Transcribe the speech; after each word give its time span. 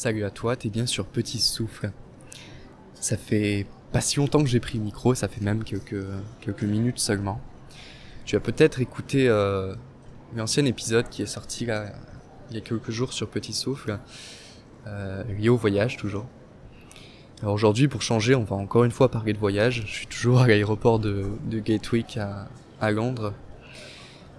Salut 0.00 0.22
à 0.22 0.30
toi, 0.30 0.54
t'es 0.54 0.68
bien 0.68 0.86
sur 0.86 1.06
Petit 1.06 1.40
Souffle. 1.40 1.90
Ça 2.94 3.16
fait 3.16 3.66
pas 3.90 4.00
si 4.00 4.18
longtemps 4.18 4.44
que 4.44 4.48
j'ai 4.48 4.60
pris 4.60 4.78
le 4.78 4.84
micro, 4.84 5.12
ça 5.16 5.26
fait 5.26 5.40
même 5.40 5.64
quelques, 5.64 6.62
minutes 6.62 7.00
seulement. 7.00 7.40
Tu 8.24 8.36
as 8.36 8.40
peut-être 8.40 8.80
écouté 8.80 9.28
euh, 9.28 9.74
l'ancien 10.36 10.64
épisode 10.66 11.08
qui 11.08 11.22
est 11.22 11.26
sorti 11.26 11.64
il 11.64 12.54
y 12.54 12.58
a 12.58 12.60
quelques 12.60 12.92
jours 12.92 13.12
sur 13.12 13.28
Petit 13.28 13.52
Souffle, 13.52 13.98
euh, 14.86 15.24
lié 15.36 15.48
au 15.48 15.56
voyage 15.56 15.96
toujours. 15.96 16.26
Alors 17.42 17.54
aujourd'hui, 17.54 17.88
pour 17.88 18.02
changer, 18.02 18.36
on 18.36 18.44
va 18.44 18.54
encore 18.54 18.84
une 18.84 18.92
fois 18.92 19.10
parler 19.10 19.32
de 19.32 19.38
voyage. 19.38 19.82
Je 19.84 19.92
suis 19.92 20.06
toujours 20.06 20.38
à 20.42 20.46
l'aéroport 20.46 21.00
de, 21.00 21.26
de 21.50 22.20
à, 22.80 22.90
Londres. 22.92 23.34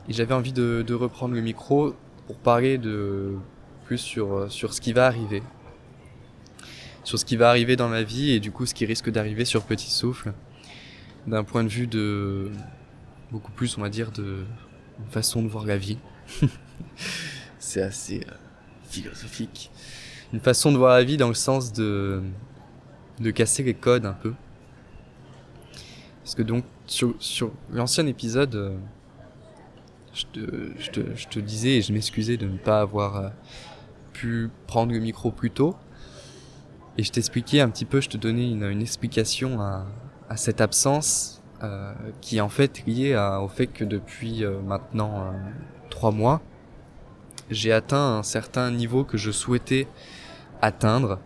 Et 0.07 0.13
j'avais 0.13 0.33
envie 0.33 0.53
de 0.53 0.93
reprendre 0.93 1.33
le 1.33 1.41
micro 1.41 1.95
pour 2.27 2.37
parler 2.37 2.77
de 2.77 3.35
sur, 3.97 4.33
euh, 4.33 4.49
sur 4.49 4.73
ce 4.73 4.81
qui 4.81 4.93
va 4.93 5.05
arriver. 5.05 5.43
Sur 7.03 7.17
ce 7.17 7.25
qui 7.25 7.35
va 7.35 7.49
arriver 7.49 7.75
dans 7.75 7.89
ma 7.89 8.03
vie 8.03 8.31
et 8.31 8.39
du 8.39 8.51
coup 8.51 8.65
ce 8.65 8.73
qui 8.73 8.85
risque 8.85 9.09
d'arriver 9.09 9.45
sur 9.45 9.63
Petit 9.63 9.89
Souffle. 9.89 10.33
D'un 11.27 11.43
point 11.43 11.63
de 11.63 11.69
vue 11.69 11.87
de... 11.87 12.51
beaucoup 13.31 13.51
plus 13.51 13.77
on 13.77 13.81
va 13.81 13.89
dire 13.89 14.11
de 14.11 14.43
façon 15.09 15.41
de 15.41 15.47
voir 15.47 15.65
la 15.65 15.77
vie. 15.77 15.97
C'est 17.59 17.81
assez 17.81 18.21
euh, 18.27 18.33
philosophique. 18.83 19.71
Une 20.33 20.39
façon 20.39 20.71
de 20.71 20.77
voir 20.77 20.95
la 20.95 21.03
vie 21.03 21.17
dans 21.17 21.27
le 21.27 21.33
sens 21.33 21.73
de, 21.73 22.21
de 23.19 23.31
casser 23.31 23.63
les 23.63 23.73
codes 23.73 24.05
un 24.05 24.13
peu. 24.13 24.33
Parce 26.23 26.35
que 26.35 26.43
donc 26.43 26.63
sur, 26.85 27.15
l'ancien 27.71 28.05
épisode, 28.05 28.55
euh, 28.55 28.77
je 30.13 30.25
te, 30.31 30.71
je, 30.77 30.91
te, 30.91 31.15
je 31.15 31.27
te 31.27 31.39
disais 31.39 31.77
et 31.77 31.81
je 31.81 31.91
m'excusais 31.91 32.37
de 32.37 32.47
ne 32.47 32.57
pas 32.57 32.81
avoir 32.81 33.31
prendre 34.67 34.91
le 34.91 34.99
micro 34.99 35.31
plus 35.31 35.51
tôt. 35.51 35.75
Et 36.97 37.03
je 37.03 37.11
t'expliquais 37.11 37.61
un 37.61 37.69
petit 37.69 37.85
peu, 37.85 38.01
je 38.01 38.09
te 38.09 38.17
donnais 38.17 38.49
une, 38.51 38.81
explication 38.81 39.61
à, 39.61 39.85
cette 40.35 40.61
absence 40.61 41.41
euh, 41.63 41.93
qui 42.21 42.37
est 42.37 42.41
en 42.41 42.49
fait 42.49 42.85
liée 42.85 43.13
à, 43.13 43.41
au 43.41 43.47
fait 43.47 43.67
que 43.67 43.83
depuis 43.83 44.43
euh, 44.43 44.59
maintenant 44.61 45.21
euh, 45.21 45.31
trois 45.89 46.11
mois, 46.11 46.41
j'ai 47.49 47.71
atteint 47.71 48.17
un 48.17 48.23
certain 48.23 48.69
niveau 48.69 49.03
que 49.03 49.17
je 49.17 49.31
souhaitais 49.31 49.87
atteindre 50.61 51.19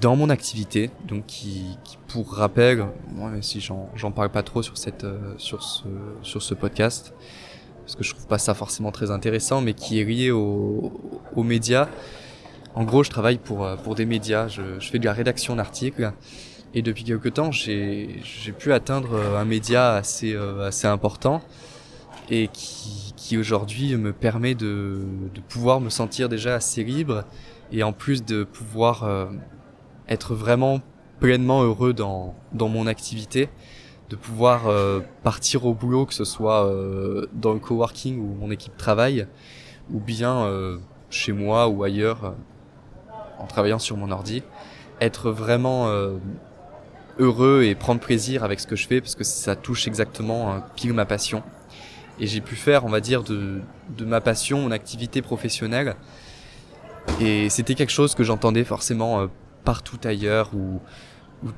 dans 0.00 0.16
mon 0.16 0.30
activité. 0.30 0.90
Donc 1.06 1.26
qui, 1.26 1.78
pour 2.08 2.34
rappel, 2.34 2.86
moi 3.14 3.30
si 3.40 3.60
j'en 3.60 4.10
parle 4.10 4.30
pas 4.30 4.42
trop 4.42 4.62
sur 4.62 4.78
cette 4.78 5.06
sur 5.36 5.62
ce 5.62 5.84
sur 6.22 6.42
ce 6.42 6.54
podcast, 6.54 7.14
parce 7.82 7.96
que 7.96 8.04
je 8.04 8.10
trouve 8.10 8.26
pas 8.26 8.38
ça 8.38 8.54
forcément 8.54 8.92
très 8.92 9.10
intéressant, 9.10 9.60
mais 9.60 9.74
qui 9.74 10.00
est 10.00 10.04
lié 10.04 10.30
aux, 10.30 10.92
médias. 11.36 11.88
En 12.74 12.84
gros, 12.84 13.02
je 13.02 13.10
travaille 13.10 13.38
pour, 13.38 13.64
euh, 13.64 13.76
pour 13.76 13.94
des 13.94 14.06
médias, 14.06 14.48
je, 14.48 14.62
je 14.78 14.90
fais 14.90 14.98
de 14.98 15.04
la 15.04 15.12
rédaction 15.12 15.56
d'articles, 15.56 16.12
et 16.74 16.80
depuis 16.80 17.04
quelques 17.04 17.34
temps, 17.34 17.52
j'ai 17.52 18.22
pu 18.58 18.72
atteindre 18.72 19.14
euh, 19.14 19.38
un 19.38 19.44
média 19.44 19.94
assez, 19.94 20.32
euh, 20.32 20.66
assez 20.66 20.86
important, 20.86 21.42
et 22.30 22.48
qui, 22.52 23.12
qui 23.16 23.36
aujourd'hui 23.36 23.94
me 23.96 24.12
permet 24.12 24.54
de, 24.54 25.00
de 25.34 25.40
pouvoir 25.40 25.80
me 25.80 25.90
sentir 25.90 26.28
déjà 26.28 26.54
assez 26.54 26.84
libre, 26.84 27.24
et 27.72 27.82
en 27.82 27.92
plus 27.92 28.24
de 28.24 28.44
pouvoir 28.44 29.30
être 30.06 30.34
vraiment 30.34 30.80
pleinement 31.20 31.62
heureux 31.62 31.94
dans, 31.94 32.34
dans 32.52 32.68
mon 32.68 32.86
activité 32.86 33.48
de 34.12 34.16
pouvoir 34.16 34.66
euh, 34.66 35.00
partir 35.22 35.64
au 35.64 35.72
boulot, 35.72 36.04
que 36.04 36.12
ce 36.12 36.26
soit 36.26 36.66
euh, 36.66 37.26
dans 37.32 37.54
le 37.54 37.58
coworking 37.58 38.20
où 38.20 38.34
mon 38.34 38.50
équipe 38.50 38.76
travaille, 38.76 39.26
ou 39.90 40.00
bien 40.00 40.44
euh, 40.44 40.76
chez 41.08 41.32
moi 41.32 41.68
ou 41.68 41.82
ailleurs, 41.82 42.34
en 43.38 43.46
travaillant 43.46 43.78
sur 43.78 43.96
mon 43.96 44.10
ordi, 44.10 44.42
être 45.00 45.30
vraiment 45.30 45.88
heureux 47.18 47.62
et 47.64 47.74
prendre 47.74 48.00
plaisir 48.00 48.44
avec 48.44 48.60
ce 48.60 48.66
que 48.66 48.76
je 48.76 48.86
fais, 48.86 49.00
parce 49.00 49.14
que 49.14 49.24
ça 49.24 49.56
touche 49.56 49.88
exactement 49.88 50.62
pile 50.76 50.92
ma 50.92 51.06
passion. 51.06 51.42
Et 52.20 52.26
j'ai 52.26 52.42
pu 52.42 52.54
faire, 52.54 52.84
on 52.84 52.90
va 52.90 53.00
dire, 53.00 53.22
de, 53.24 53.62
ma 54.00 54.20
passion 54.20 54.60
mon 54.60 54.70
activité 54.70 55.22
professionnelle. 55.22 55.96
Et 57.20 57.48
c'était 57.48 57.74
quelque 57.74 57.90
chose 57.90 58.14
que 58.14 58.22
j'entendais 58.22 58.64
forcément 58.64 59.26
partout 59.64 59.98
ailleurs, 60.04 60.50
où, 60.54 60.80
où 61.44 61.48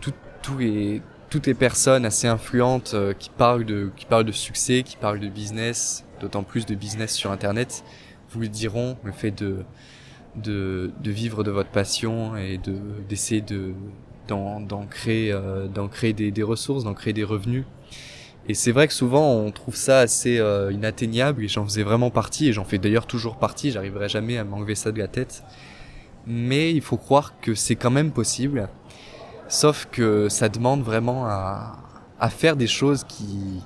tous 0.43 0.59
les 0.59 1.03
toutes 1.35 1.49
les 1.49 1.55
personnes 1.55 2.07
assez 2.07 2.29
influentes 2.29 2.93
euh, 2.95 3.13
qui 3.13 3.29
parlent 3.29 3.65
de 3.65 3.91
qui 3.97 4.07
parlent 4.07 4.25
de 4.25 4.31
succès, 4.31 4.85
qui 4.85 4.97
parlent 4.97 5.19
de 5.19 5.27
business, 5.27 6.05
d'autant 6.21 6.45
plus 6.45 6.65
de 6.65 6.77
business 6.77 7.13
sur 7.13 7.33
internet, 7.33 7.83
vous 8.31 8.47
diront 8.47 8.97
le 9.03 9.11
fait 9.11 9.33
de 9.33 9.65
de, 10.37 10.93
vivre 11.03 11.43
de 11.43 11.51
votre 11.51 11.71
passion 11.71 12.37
et 12.37 12.59
de 12.59 12.77
d'essayer 13.09 13.41
de 13.41 13.73
d'en 14.29 14.87
créer 14.89 15.33
euh, 15.33 15.67
d'en 15.67 15.89
créer 15.89 16.13
des, 16.13 16.31
des 16.31 16.45
ressources, 16.45 16.85
d'en 16.85 16.95
créer 16.95 17.13
des 17.13 17.25
revenus. 17.25 17.65
Et 18.47 18.55
c'est 18.55 18.71
vrai 18.71 18.87
que 18.87 18.95
souvent 18.95 19.33
on 19.33 19.51
trouve 19.51 19.75
ça 19.75 19.99
assez 19.99 20.39
euh, 20.39 20.71
inatteignable 20.71 21.43
et 21.43 21.49
j'en 21.49 21.65
faisais 21.65 21.83
vraiment 21.83 22.11
partie 22.11 22.47
et 22.47 22.53
j'en 22.53 22.65
fais 22.65 22.79
d'ailleurs 22.79 23.09
toujours 23.09 23.39
partie, 23.39 23.73
j'arriverai 23.73 24.09
jamais 24.09 24.39
à 24.39 24.45
m'enlever 24.45 24.77
ça 24.77 24.93
de 24.93 25.01
la 25.01 25.09
tête. 25.09 25.43
Mais 26.29 26.73
il 26.73 26.81
faut 26.81 26.97
croire 26.97 27.35
que 27.41 27.57
c'est 27.57 27.75
quand 27.75 27.91
même 27.91 28.13
possible 28.13 28.69
Sauf 29.49 29.87
que 29.91 30.29
ça 30.29 30.49
demande 30.49 30.83
vraiment 30.83 31.27
à, 31.27 31.79
à 32.19 32.31
faire 32.31 32.57
des 32.57 32.67
choses 32.67 33.05
qui 33.05 33.63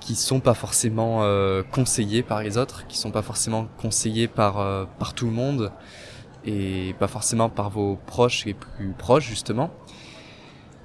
qui 0.00 0.14
sont 0.14 0.40
pas 0.40 0.54
forcément 0.54 1.20
euh, 1.22 1.62
conseillées 1.62 2.22
par 2.22 2.42
les 2.42 2.58
autres, 2.58 2.86
qui 2.86 2.98
sont 2.98 3.10
pas 3.10 3.22
forcément 3.22 3.66
conseillées 3.78 4.28
par 4.28 4.60
euh, 4.60 4.84
par 4.98 5.14
tout 5.14 5.26
le 5.26 5.32
monde 5.32 5.72
et 6.44 6.94
pas 6.98 7.08
forcément 7.08 7.48
par 7.48 7.70
vos 7.70 7.98
proches 8.06 8.44
les 8.44 8.52
plus 8.52 8.92
proches 8.98 9.26
justement. 9.26 9.70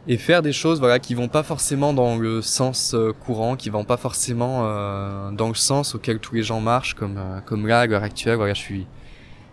Et 0.07 0.17
faire 0.17 0.41
des 0.41 0.53
choses 0.53 0.79
voilà 0.79 0.99
qui 0.99 1.15
vont 1.15 1.27
pas 1.27 1.43
forcément 1.43 1.93
dans 1.93 2.15
le 2.17 2.41
sens 2.41 2.93
euh, 2.93 3.11
courant, 3.11 3.57
qui 3.57 3.69
vont 3.69 3.83
pas 3.83 3.97
forcément 3.97 4.63
dans 5.31 5.49
le 5.49 5.55
sens 5.55 5.95
auquel 5.95 6.19
tous 6.19 6.35
les 6.35 6.43
gens 6.43 6.61
marchent 6.61 6.93
comme 6.93 7.19
comme 7.45 7.67
là 7.67 7.81
à 7.81 7.87
l'heure 7.87 8.03
actuelle. 8.03 8.37
Voilà, 8.37 8.53
je 8.53 8.61
suis 8.61 8.87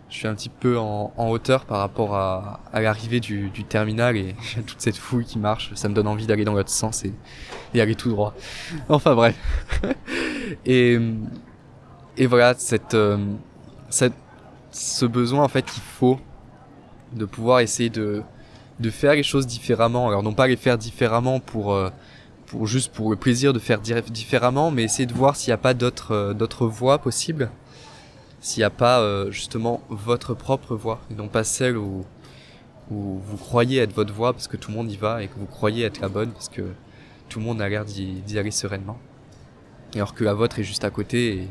je 0.08 0.18
suis 0.18 0.28
un 0.28 0.34
petit 0.34 0.48
peu 0.48 0.78
en, 0.78 1.12
hauteur 1.16 1.64
par 1.64 1.78
rapport 1.78 2.14
à, 2.14 2.60
l'arrivée 2.74 3.20
du, 3.20 3.50
terminal 3.68 4.16
et 4.16 4.34
toute 4.66 4.80
cette 4.80 4.96
fouille 4.96 5.24
qui 5.24 5.38
marche. 5.38 5.72
Ça 5.74 5.88
me 5.88 5.94
donne 5.94 6.06
envie 6.06 6.26
d'aller 6.26 6.44
dans 6.44 6.54
l'autre 6.54 6.70
sens 6.70 7.04
et, 7.04 7.12
et, 7.74 7.80
aller 7.80 7.94
tout 7.94 8.10
droit. 8.10 8.34
Enfin 8.88 9.14
bref. 9.14 9.36
et, 10.66 10.98
voilà, 12.26 12.54
euh, 12.94 13.18
ce 14.70 15.06
besoin 15.06 15.44
en 15.44 15.48
fait 15.48 15.64
qu'il 15.64 15.82
faut 15.82 16.18
de 17.12 17.24
pouvoir 17.24 17.60
essayer 17.60 17.90
de, 17.90 18.22
faire 18.90 19.14
les 19.14 19.24
choses 19.24 19.46
différemment. 19.46 20.08
Alors 20.08 20.22
non 20.22 20.34
pas 20.34 20.46
les 20.46 20.56
faire 20.56 20.78
différemment 20.78 21.40
pour, 21.40 21.72
euh, 21.72 21.90
juste 22.62 22.92
pour 22.92 23.10
le 23.10 23.16
plaisir 23.16 23.52
de 23.52 23.58
faire 23.58 23.80
différemment, 23.80 24.70
mais 24.70 24.84
essayer 24.84 25.06
de 25.06 25.14
voir 25.14 25.34
s'il 25.34 25.50
n'y 25.50 25.54
a 25.54 25.58
pas 25.58 25.74
d'autres 25.74 26.12
euh, 26.12 26.34
d'autres 26.34 26.66
voies 26.66 26.98
possibles 26.98 27.50
s'il 28.46 28.60
n'y 28.60 28.64
a 28.64 28.70
pas 28.70 29.00
euh, 29.00 29.32
justement 29.32 29.82
votre 29.88 30.32
propre 30.32 30.76
voix 30.76 31.00
et 31.10 31.14
non 31.14 31.26
pas 31.26 31.42
celle 31.42 31.76
où, 31.76 32.04
où 32.92 33.18
vous 33.18 33.36
croyez 33.36 33.80
être 33.80 33.92
votre 33.92 34.14
voix 34.14 34.32
parce 34.32 34.46
que 34.46 34.56
tout 34.56 34.70
le 34.70 34.76
monde 34.76 34.88
y 34.88 34.96
va 34.96 35.20
et 35.24 35.26
que 35.26 35.36
vous 35.36 35.46
croyez 35.46 35.84
être 35.84 35.98
la 36.00 36.08
bonne 36.08 36.30
parce 36.30 36.48
que 36.48 36.62
tout 37.28 37.40
le 37.40 37.44
monde 37.44 37.60
a 37.60 37.68
l'air 37.68 37.84
d'y 37.84 38.38
aller 38.38 38.52
sereinement. 38.52 39.00
Alors 39.96 40.14
que 40.14 40.22
la 40.22 40.32
vôtre 40.32 40.60
est 40.60 40.62
juste 40.62 40.84
à 40.84 40.90
côté 40.90 41.48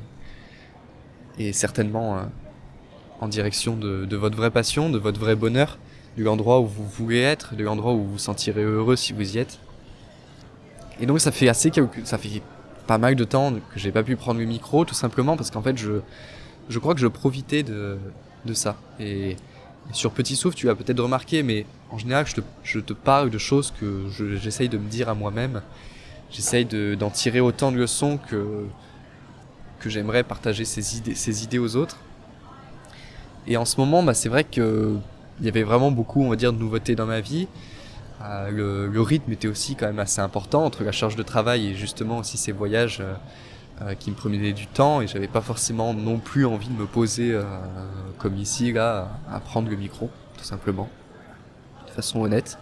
et, 1.38 1.51
certainement 1.51 2.16
euh, 2.17 2.22
en 3.19 3.28
direction 3.28 3.75
de, 3.75 4.05
de, 4.05 4.16
votre 4.16 4.38
vraie 4.38 4.51
passion, 4.51 4.89
de 4.89 4.97
votre 4.97 5.19
vrai 5.19 5.35
bonheur, 5.35 5.78
de 6.17 6.23
l'endroit 6.23 6.61
où 6.61 6.66
vous 6.66 6.88
voulez 6.88 7.19
être, 7.19 7.57
de 7.57 7.63
l'endroit 7.66 7.91
où 7.91 8.03
vous 8.03 8.11
vous 8.11 8.19
sentirez 8.19 8.63
heureux 8.63 8.95
si 8.95 9.11
vous 9.11 9.35
y 9.35 9.38
êtes. 9.38 9.59
Et 11.01 11.05
donc 11.07 11.19
ça 11.19 11.34
fait 11.34 11.50
assez 11.50 11.73
ça 12.05 12.17
fait 12.17 12.41
pas 12.88 12.97
mal 12.97 13.16
de 13.16 13.25
temps 13.25 13.51
que 13.51 13.79
j'ai 13.81 13.91
pas 13.91 14.03
pu 14.03 14.16
prendre 14.16 14.39
le 14.39 14.45
micro 14.45 14.85
tout 14.85 14.95
simplement 14.95 15.35
parce 15.35 15.51
qu'en 15.51 15.61
fait 15.61 15.78
je 15.78 16.00
je 16.70 16.80
crois 16.80 16.94
que 16.94 17.00
je 17.00 17.08
profitais 17.08 17.64
de, 17.64 17.97
de 18.46 18.53
ça. 18.53 18.76
Et, 19.00 19.35
sur 19.91 20.12
Petit 20.12 20.35
Souffle, 20.35 20.58
tu 20.58 20.67
as 20.72 20.76
peut-être 20.76 21.00
remarqué, 21.00 21.44
mais 21.44 21.67
en 21.91 22.00
général, 22.00 22.26
je 22.64 22.79
te, 22.79 22.94
parle 22.94 23.29
de 23.29 23.38
choses 23.38 23.72
que 23.79 24.06
j'essaye 24.41 24.67
de 24.67 24.79
me 24.79 24.90
dire 24.90 25.09
à 25.09 25.14
moi-même. 25.14 25.62
J'essaye 26.32 26.66
d'en 26.66 27.12
tirer 27.12 27.40
autant 27.40 27.72
de 27.72 27.78
leçons 27.78 28.17
que, 28.17 28.66
que 29.79 29.90
j'aimerais 29.91 30.23
partager 30.23 30.66
ces 30.66 30.97
idées, 30.97 31.14
ces 31.14 31.44
idées 31.44 31.59
aux 31.59 31.76
autres. 31.76 31.97
Et 33.46 33.58
en 33.58 33.66
ce 33.66 33.79
moment, 33.79 34.02
bah, 34.02 34.16
c'est 34.16 34.29
vrai 34.29 34.44
que 34.44 34.96
il 35.40 35.46
y 35.46 35.50
avait 35.50 35.64
vraiment 35.64 35.91
beaucoup, 35.91 36.23
on 36.23 36.29
va 36.29 36.35
dire, 36.35 36.53
de 36.53 36.58
nouveautés 36.58 36.96
dans 36.96 37.06
ma 37.06 37.20
vie. 37.20 37.47
Euh, 38.23 38.90
le, 38.90 39.02
rythme 39.02 39.32
était 39.34 39.47
aussi 39.47 39.76
quand 39.76 39.85
même 39.85 40.00
assez 40.00 40.22
important 40.22 40.64
entre 40.64 40.84
la 40.84 40.91
charge 40.91 41.16
de 41.16 41.23
travail 41.23 41.68
et 41.68 41.76
justement 41.76 42.20
aussi 42.20 42.38
ces 42.38 42.52
voyages. 42.52 43.00
Euh, 43.02 43.14
qui 43.99 44.09
me 44.09 44.16
prenaient 44.16 44.53
du 44.53 44.67
temps 44.67 45.01
et 45.01 45.07
j'avais 45.07 45.27
pas 45.27 45.41
forcément 45.41 45.93
non 45.93 46.17
plus 46.17 46.45
envie 46.45 46.69
de 46.69 46.79
me 46.79 46.85
poser 46.85 47.33
euh, 47.33 47.43
comme 48.17 48.37
ici 48.37 48.72
là 48.72 49.19
à 49.29 49.39
prendre 49.39 49.69
le 49.69 49.75
micro 49.75 50.09
tout 50.37 50.43
simplement 50.45 50.89
de 51.85 51.91
façon 51.91 52.22
honnête. 52.22 52.57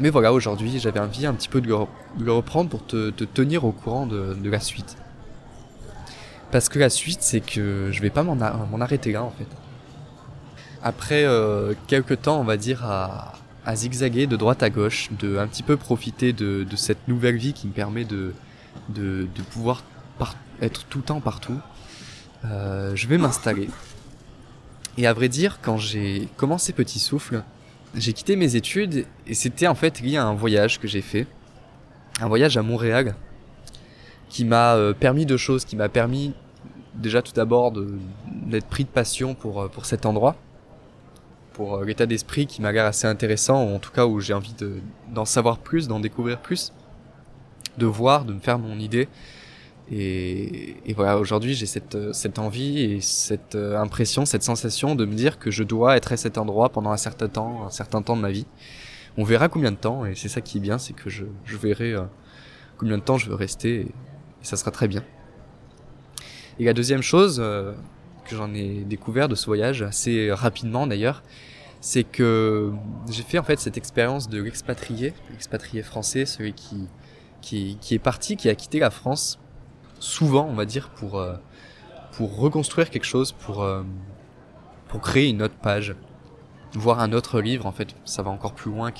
Mais 0.00 0.10
voilà 0.10 0.32
aujourd'hui 0.32 0.80
j'avais 0.80 0.98
envie 0.98 1.26
un 1.26 1.34
petit 1.34 1.48
peu 1.48 1.60
de 1.60 1.68
le, 1.68 2.32
reprendre 2.32 2.68
pour 2.68 2.84
te, 2.84 3.10
te, 3.10 3.22
tenir 3.22 3.64
au 3.64 3.70
courant 3.70 4.06
de, 4.06 4.36
la 4.48 4.58
suite. 4.58 4.96
Parce 6.50 6.68
que 6.68 6.80
la 6.80 6.90
suite 6.90 7.22
c'est 7.22 7.40
que 7.40 7.90
je 7.92 8.02
vais 8.02 8.10
pas 8.10 8.24
m'en 8.24 8.80
arrêter 8.80 9.12
là 9.12 9.22
en 9.22 9.30
fait. 9.30 9.46
Après 10.82 11.24
euh, 11.24 11.74
quelques 11.86 12.22
temps, 12.22 12.40
on 12.40 12.44
va 12.44 12.56
dire, 12.56 12.84
à, 12.84 13.32
zigzaguer 13.74 14.26
de 14.26 14.36
droite 14.36 14.62
à 14.62 14.70
gauche, 14.70 15.08
de 15.18 15.38
un 15.38 15.46
petit 15.46 15.62
peu 15.62 15.76
profiter 15.76 16.32
de 16.32 16.76
cette 16.76 17.08
nouvelle 17.08 17.36
vie 17.36 17.54
qui 17.54 17.68
me 17.68 17.72
permet 17.72 18.04
de, 18.04 18.34
de, 18.88 19.26
pouvoir 19.50 19.82
être 20.60 20.84
tout 20.84 20.98
le 20.98 21.04
temps 21.04 21.20
partout, 21.20 21.58
euh, 22.44 22.94
je 22.94 23.06
vais 23.06 23.18
m'installer. 23.18 23.68
Et 24.96 25.06
à 25.06 25.12
vrai 25.12 25.28
dire, 25.28 25.58
quand 25.60 25.76
j'ai 25.76 26.28
commencé 26.36 26.72
Petit 26.72 27.00
Souffle, 27.00 27.42
j'ai 27.94 28.12
quitté 28.12 28.36
mes 28.36 28.56
études 28.56 29.06
et 29.26 29.34
c'était 29.34 29.66
en 29.66 29.74
fait 29.74 30.00
lié 30.00 30.16
à 30.16 30.24
un 30.24 30.34
voyage 30.34 30.78
que 30.78 30.86
j'ai 30.86 31.02
fait. 31.02 31.26
Un 32.20 32.28
voyage 32.28 32.56
à 32.56 32.62
Montréal 32.62 33.14
qui 34.28 34.44
m'a 34.44 34.74
euh, 34.74 34.92
permis 34.92 35.26
deux 35.26 35.36
choses, 35.36 35.64
qui 35.64 35.76
m'a 35.76 35.88
permis 35.88 36.32
déjà 36.94 37.22
tout 37.22 37.32
d'abord 37.32 37.72
d'être 37.72 38.66
pris 38.66 38.84
de 38.84 38.88
passion 38.88 39.34
pour, 39.34 39.62
euh, 39.62 39.68
pour 39.68 39.84
cet 39.84 40.06
endroit, 40.06 40.36
pour 41.52 41.82
l'état 41.82 42.06
d'esprit 42.06 42.46
qui 42.46 42.62
m'a 42.62 42.70
l'air 42.70 42.84
assez 42.84 43.06
intéressant, 43.06 43.64
ou 43.64 43.74
en 43.74 43.78
tout 43.78 43.90
cas 43.90 44.06
où 44.06 44.20
j'ai 44.20 44.34
envie 44.34 44.54
d'en 45.12 45.24
savoir 45.24 45.58
plus, 45.58 45.88
d'en 45.88 46.00
découvrir 46.00 46.40
plus, 46.40 46.72
de 47.78 47.86
voir, 47.86 48.24
de 48.24 48.32
me 48.32 48.40
faire 48.40 48.58
mon 48.58 48.78
idée. 48.78 49.08
Et, 49.90 50.76
et 50.86 50.94
voilà, 50.94 51.18
aujourd'hui 51.18 51.54
j'ai 51.54 51.66
cette, 51.66 52.14
cette 52.14 52.38
envie 52.38 52.80
et 52.80 53.00
cette 53.00 53.54
impression, 53.54 54.24
cette 54.24 54.42
sensation 54.42 54.94
de 54.94 55.04
me 55.04 55.14
dire 55.14 55.38
que 55.38 55.50
je 55.50 55.62
dois 55.62 55.96
être 55.96 56.12
à 56.12 56.16
cet 56.16 56.38
endroit 56.38 56.70
pendant 56.70 56.90
un 56.90 56.96
certain 56.96 57.28
temps, 57.28 57.66
un 57.66 57.70
certain 57.70 58.00
temps 58.00 58.16
de 58.16 58.22
ma 58.22 58.30
vie. 58.30 58.46
On 59.16 59.24
verra 59.24 59.48
combien 59.48 59.70
de 59.70 59.76
temps, 59.76 60.06
et 60.06 60.14
c'est 60.14 60.28
ça 60.28 60.40
qui 60.40 60.58
est 60.58 60.60
bien, 60.60 60.78
c'est 60.78 60.94
que 60.94 61.10
je, 61.10 61.24
je 61.44 61.56
verrai 61.56 61.94
combien 62.78 62.98
de 62.98 63.02
temps 63.02 63.18
je 63.18 63.28
veux 63.28 63.34
rester, 63.36 63.80
et 63.80 63.94
ça 64.42 64.56
sera 64.56 64.70
très 64.70 64.88
bien. 64.88 65.04
Et 66.58 66.64
la 66.64 66.72
deuxième 66.72 67.02
chose 67.02 67.38
euh, 67.40 67.72
que 68.24 68.36
j'en 68.36 68.52
ai 68.54 68.84
découvert 68.84 69.28
de 69.28 69.34
ce 69.34 69.46
voyage, 69.46 69.82
assez 69.82 70.32
rapidement 70.32 70.86
d'ailleurs, 70.86 71.22
c'est 71.80 72.04
que 72.04 72.72
j'ai 73.10 73.22
fait 73.22 73.38
en 73.38 73.42
fait 73.42 73.60
cette 73.60 73.76
expérience 73.76 74.28
de 74.28 74.42
l'expatrié, 74.42 75.12
l'expatrié 75.30 75.82
français, 75.82 76.24
celui 76.24 76.54
qui, 76.54 76.88
qui, 77.44 77.94
est 77.94 77.98
parti, 77.98 78.36
qui 78.36 78.48
a 78.48 78.54
quitté 78.54 78.78
la 78.78 78.90
France, 78.90 79.38
souvent 79.98 80.46
on 80.48 80.54
va 80.54 80.64
dire, 80.64 80.88
pour, 80.90 81.18
euh, 81.18 81.34
pour 82.12 82.36
reconstruire 82.38 82.90
quelque 82.90 83.04
chose, 83.04 83.32
pour, 83.32 83.62
euh, 83.62 83.82
pour 84.88 85.00
créer 85.00 85.28
une 85.28 85.42
autre 85.42 85.54
page, 85.54 85.94
voir 86.74 87.00
un 87.00 87.12
autre 87.12 87.40
livre, 87.40 87.66
en 87.66 87.72
fait 87.72 87.94
ça 88.04 88.22
va 88.22 88.30
encore 88.30 88.54
plus 88.54 88.70
loin 88.70 88.92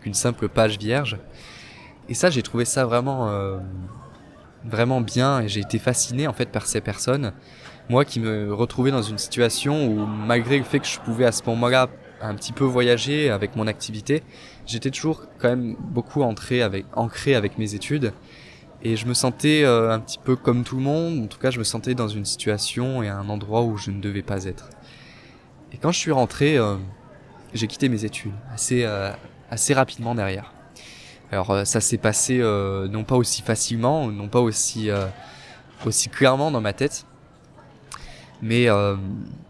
qu'une 0.00 0.14
simple 0.14 0.48
page 0.48 0.78
vierge. 0.78 1.18
Et 2.08 2.14
ça 2.14 2.30
j'ai 2.30 2.42
trouvé 2.42 2.64
ça 2.64 2.84
vraiment 2.86 3.28
vraiment 4.64 5.00
bien 5.00 5.40
et 5.40 5.48
j'ai 5.48 5.60
été 5.60 5.78
fasciné 5.78 6.26
en 6.26 6.32
fait 6.32 6.50
par 6.50 6.66
ces 6.66 6.80
personnes. 6.80 7.32
Moi 7.88 8.04
qui 8.04 8.20
me 8.20 8.52
retrouvais 8.52 8.90
dans 8.90 9.02
une 9.02 9.18
situation 9.18 9.86
où 9.86 10.06
malgré 10.06 10.58
le 10.58 10.64
fait 10.64 10.80
que 10.80 10.86
je 10.86 10.98
pouvais 11.00 11.24
à 11.24 11.32
ce 11.32 11.42
moment-là 11.46 11.88
un 12.20 12.34
petit 12.34 12.52
peu 12.52 12.64
voyager 12.64 13.30
avec 13.30 13.56
mon 13.56 13.66
activité, 13.66 14.22
j'étais 14.70 14.90
toujours 14.90 15.22
quand 15.38 15.48
même 15.48 15.76
beaucoup 15.78 16.22
ancré 16.22 16.62
avec, 16.62 17.58
mes 17.58 17.74
études 17.74 18.12
et 18.82 18.96
je 18.96 19.06
me 19.06 19.14
sentais 19.14 19.62
euh, 19.64 19.92
un 19.92 19.98
petit 19.98 20.18
peu 20.18 20.36
comme 20.36 20.64
tout 20.64 20.76
le 20.76 20.82
monde, 20.82 21.24
en 21.24 21.26
tout 21.26 21.38
cas 21.38 21.50
je 21.50 21.58
me 21.58 21.64
sentais 21.64 21.94
dans 21.94 22.08
une 22.08 22.24
situation 22.24 23.02
et 23.02 23.08
un 23.08 23.28
endroit 23.28 23.62
où 23.62 23.76
je 23.76 23.90
ne 23.90 24.00
devais 24.00 24.22
pas 24.22 24.44
être. 24.44 24.70
Et 25.72 25.76
quand 25.76 25.92
je 25.92 25.98
suis 25.98 26.12
rentré, 26.12 26.56
euh, 26.56 26.76
j'ai 27.52 27.66
quitté 27.66 27.88
mes 27.88 28.04
études 28.04 28.32
assez, 28.52 28.84
euh, 28.84 29.10
assez 29.50 29.74
rapidement 29.74 30.14
derrière. 30.14 30.52
Alors 31.32 31.64
ça 31.64 31.80
s'est 31.80 31.98
passé 31.98 32.38
non 32.90 33.04
pas 33.04 33.14
aussi 33.14 33.42
facilement, 33.42 34.08
non 34.08 34.26
pas 34.26 34.40
aussi 34.40 34.90
aussi 35.86 36.08
clairement 36.08 36.50
dans 36.50 36.60
ma 36.60 36.72
tête, 36.72 37.06
mais 38.42 38.66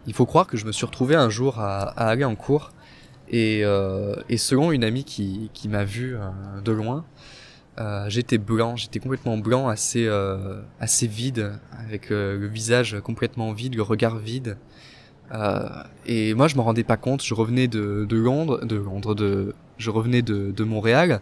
il 0.05 0.13
faut 0.13 0.27
croire 0.27 0.45
que 0.45 0.57
je 0.57 0.67
me 0.67 0.71
suis 0.71 0.85
retrouvé 0.85 1.15
un 1.15 1.31
jour 1.31 1.59
à, 1.59 1.85
aller 1.97 2.23
en 2.23 2.35
cours 2.35 2.71
et, 3.31 3.63
et 4.29 4.37
selon 4.37 4.71
une 4.71 4.83
amie 4.83 5.03
qui, 5.03 5.49
qui 5.53 5.69
m'a 5.69 5.83
vu 5.83 6.15
de 6.63 6.71
loin, 6.71 7.05
j'étais 8.07 8.37
blanc, 8.37 8.75
j'étais 8.75 8.99
complètement 8.99 9.37
blanc, 9.37 9.67
assez 9.69 10.09
assez 10.79 11.07
vide, 11.07 11.53
avec 11.79 12.09
le 12.09 12.47
visage 12.47 12.97
complètement 13.03 13.53
vide, 13.53 13.75
le 13.75 13.83
regard 13.83 14.17
vide. 14.17 14.57
et 16.05 16.33
moi 16.33 16.47
je 16.47 16.55
me 16.55 16.61
rendais 16.61 16.83
pas 16.83 16.97
compte, 16.97 17.23
je 17.23 17.33
revenais 17.33 17.67
de, 17.67 18.05
de 18.07 18.17
Londres, 18.17 18.65
de 18.65 18.75
Londres, 18.75 19.15
de, 19.15 19.55
je 19.77 19.89
revenais 19.89 20.21
de, 20.21 20.51
de 20.51 20.63
Montréal. 20.63 21.21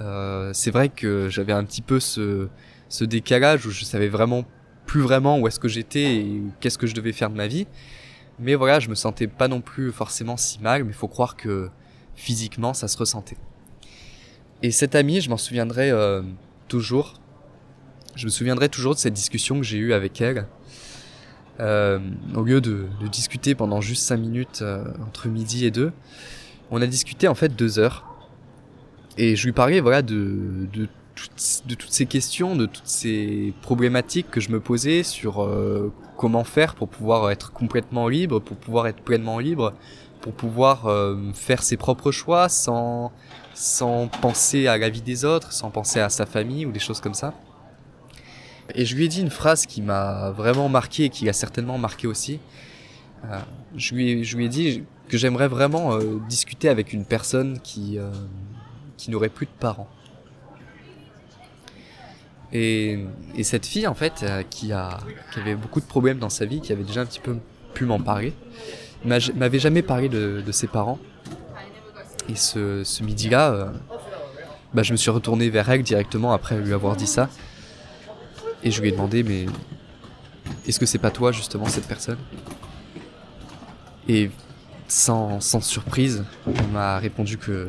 Euh, 0.00 0.50
c'est 0.54 0.70
vrai 0.70 0.88
que 0.88 1.28
j'avais 1.28 1.52
un 1.52 1.64
petit 1.64 1.82
peu 1.82 2.00
ce, 2.00 2.48
ce 2.88 3.04
décalage 3.04 3.66
où 3.66 3.70
je 3.70 3.84
savais 3.84 4.08
vraiment 4.08 4.44
plus 4.86 5.00
vraiment 5.00 5.38
où 5.38 5.48
est-ce 5.48 5.60
que 5.60 5.68
j'étais 5.68 6.16
et 6.16 6.42
qu'est-ce 6.60 6.78
que 6.78 6.86
je 6.86 6.94
devais 6.94 7.12
faire 7.12 7.30
de 7.30 7.36
ma 7.36 7.46
vie. 7.46 7.66
Mais 8.40 8.54
voilà, 8.54 8.80
je 8.80 8.88
me 8.88 8.94
sentais 8.94 9.26
pas 9.26 9.48
non 9.48 9.60
plus 9.60 9.92
forcément 9.92 10.36
si 10.36 10.60
mal, 10.60 10.84
mais 10.84 10.90
il 10.90 10.94
faut 10.94 11.08
croire 11.08 11.36
que 11.36 11.70
physiquement 12.14 12.74
ça 12.74 12.88
se 12.88 12.96
ressentait. 12.96 13.36
Et 14.62 14.70
cette 14.70 14.94
amie, 14.94 15.20
je 15.20 15.30
m'en 15.30 15.36
souviendrai 15.36 15.90
euh, 15.90 16.22
toujours. 16.66 17.14
Je 18.16 18.24
me 18.24 18.30
souviendrai 18.30 18.68
toujours 18.68 18.94
de 18.94 18.98
cette 18.98 19.14
discussion 19.14 19.58
que 19.58 19.64
j'ai 19.64 19.78
eue 19.78 19.92
avec 19.92 20.20
elle. 20.20 20.46
Euh, 21.60 21.98
au 22.36 22.42
lieu 22.42 22.60
de, 22.60 22.86
de, 23.00 23.08
discuter 23.08 23.56
pendant 23.56 23.80
juste 23.80 24.04
5 24.04 24.16
minutes 24.16 24.60
euh, 24.62 24.84
entre 25.08 25.26
midi 25.26 25.64
et 25.64 25.72
2, 25.72 25.92
on 26.70 26.80
a 26.80 26.86
discuté 26.86 27.26
en 27.26 27.34
fait 27.34 27.54
deux 27.56 27.80
heures. 27.80 28.04
Et 29.16 29.34
je 29.34 29.44
lui 29.44 29.52
parlais 29.52 29.80
voilà 29.80 30.02
de, 30.02 30.68
de, 30.72 30.88
de 31.66 31.74
toutes 31.74 31.92
ces 31.92 32.06
questions, 32.06 32.56
de 32.56 32.66
toutes 32.66 32.86
ces 32.86 33.54
problématiques 33.62 34.30
que 34.30 34.40
je 34.40 34.50
me 34.50 34.60
posais 34.60 35.02
sur 35.02 35.42
euh, 35.42 35.92
comment 36.16 36.44
faire 36.44 36.74
pour 36.74 36.88
pouvoir 36.88 37.30
être 37.30 37.52
complètement 37.52 38.08
libre, 38.08 38.40
pour 38.40 38.56
pouvoir 38.56 38.86
être 38.86 39.02
pleinement 39.02 39.38
libre, 39.38 39.74
pour 40.20 40.32
pouvoir 40.32 40.86
euh, 40.86 41.16
faire 41.32 41.62
ses 41.62 41.76
propres 41.76 42.10
choix 42.10 42.48
sans, 42.48 43.12
sans 43.54 44.08
penser 44.08 44.66
à 44.66 44.78
la 44.78 44.88
vie 44.88 45.02
des 45.02 45.24
autres, 45.24 45.52
sans 45.52 45.70
penser 45.70 46.00
à 46.00 46.08
sa 46.08 46.26
famille 46.26 46.66
ou 46.66 46.72
des 46.72 46.80
choses 46.80 47.00
comme 47.00 47.14
ça. 47.14 47.34
Et 48.74 48.84
je 48.84 48.94
lui 48.94 49.04
ai 49.04 49.08
dit 49.08 49.20
une 49.20 49.30
phrase 49.30 49.64
qui 49.64 49.80
m'a 49.80 50.30
vraiment 50.30 50.68
marqué 50.68 51.04
et 51.04 51.08
qui 51.10 51.24
l'a 51.24 51.32
certainement 51.32 51.78
marqué 51.78 52.06
aussi. 52.06 52.40
Euh, 53.24 53.38
je, 53.76 53.94
lui 53.94 54.10
ai, 54.10 54.24
je 54.24 54.36
lui 54.36 54.44
ai 54.46 54.48
dit 54.48 54.84
que 55.08 55.16
j'aimerais 55.16 55.48
vraiment 55.48 55.96
discuter 56.28 56.68
avec 56.68 56.92
une 56.92 57.06
personne 57.06 57.60
qui, 57.60 57.96
qui 58.98 59.10
n'aurait 59.10 59.30
plus 59.30 59.46
de 59.46 59.50
parents. 59.58 59.88
Et, 62.52 62.98
et 63.36 63.44
cette 63.44 63.66
fille, 63.66 63.86
en 63.86 63.94
fait, 63.94 64.22
euh, 64.22 64.42
qui, 64.48 64.72
avait 64.72 65.54
beaucoup 65.54 65.80
de 65.80 65.86
problèmes 65.86 66.18
dans 66.18 66.30
sa 66.30 66.46
vie, 66.46 66.60
qui 66.60 66.72
avait 66.72 66.84
déjà 66.84 67.02
un 67.02 67.06
petit 67.06 67.20
peu 67.20 67.36
pu 67.74 67.84
m'en 67.84 68.00
parler, 68.00 68.32
m'avait 69.04 69.58
jamais 69.58 69.82
parlé 69.82 70.08
de, 70.08 70.52
ses 70.52 70.66
parents. 70.66 70.98
Et 72.28 72.34
ce, 72.34 73.02
midi-là, 73.02 73.52
euh, 73.52 73.66
bah, 74.74 74.82
je 74.82 74.92
me 74.92 74.96
suis 74.96 75.10
retourné 75.10 75.50
vers 75.50 75.68
elle 75.68 75.82
directement 75.82 76.32
après 76.32 76.58
lui 76.58 76.72
avoir 76.72 76.96
dit 76.96 77.06
ça. 77.06 77.28
Et 78.64 78.70
je 78.70 78.80
lui 78.80 78.88
ai 78.88 78.92
demandé, 78.92 79.22
mais 79.22 79.46
est-ce 80.66 80.80
que 80.80 80.86
c'est 80.86 80.98
pas 80.98 81.10
toi 81.10 81.32
justement 81.32 81.66
cette 81.66 81.86
personne? 81.86 82.18
Et 84.08 84.30
sans, 84.88 85.40
sans 85.40 85.60
surprise, 85.60 86.24
on 86.46 86.72
m'a 86.72 86.98
répondu 86.98 87.36
que 87.36 87.68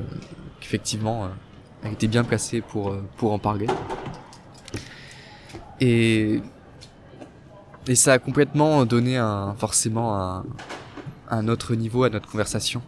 effectivement, 0.62 1.26
euh, 1.26 1.28
elle 1.84 1.94
était 1.94 2.08
bien 2.08 2.24
placée 2.24 2.62
pour, 2.62 2.96
pour 3.18 3.34
en 3.34 3.40
parler. 3.40 3.68
Et, 5.82 6.42
ça 7.96 8.14
a 8.14 8.20
complètement 8.20 8.86
donné 8.86 9.18
un, 9.18 9.56
forcément 9.58 10.44
un, 11.30 11.48
autre 11.48 11.74
niveau 11.76 12.04
à 12.04 12.10
notre 12.10 12.30
conversation. 12.30 12.82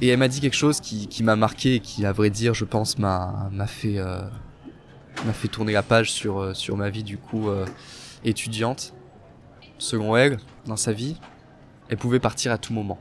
Et 0.00 0.08
elle 0.08 0.18
m'a 0.18 0.28
dit 0.28 0.40
quelque 0.40 0.56
chose 0.56 0.80
qui, 0.80 1.22
m'a 1.22 1.36
marqué 1.36 1.76
et 1.76 1.80
qui, 1.80 2.04
à 2.04 2.12
vrai 2.12 2.28
dire, 2.28 2.54
je 2.54 2.64
pense, 2.64 2.98
m'a, 2.98 3.48
m'a 3.52 3.66
fait, 3.66 3.98
euh, 3.98 4.20
m'a 5.24 5.32
fait 5.32 5.48
tourner 5.48 5.72
la 5.72 5.82
page 5.82 6.10
sur, 6.10 6.40
euh, 6.40 6.54
sur 6.54 6.76
ma 6.76 6.90
vie, 6.90 7.04
du 7.04 7.16
coup, 7.16 7.48
euh, 7.48 7.64
étudiante. 8.24 8.94
Selon 9.78 10.16
elle, 10.16 10.38
dans 10.66 10.76
sa 10.76 10.92
vie, 10.92 11.16
elle 11.88 11.98
pouvait 11.98 12.20
partir 12.20 12.52
à 12.52 12.58
tout 12.58 12.72
moment. 12.72 12.98